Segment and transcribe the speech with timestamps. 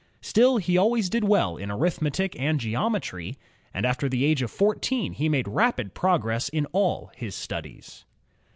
[0.21, 3.37] Still, he al ways did well in arithmetic and geometry,
[3.71, 8.03] and after the age of fourteen he made rapid progress in all his studies.